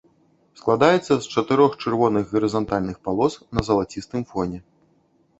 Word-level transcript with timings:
Складаецца 0.59 1.09
з 1.17 1.25
чатырох 1.33 1.75
чырвоных 1.83 2.31
гарызантальных 2.37 2.97
палос 3.09 3.33
на 3.59 3.65
залацістым 3.69 4.25
фоне. 4.33 4.59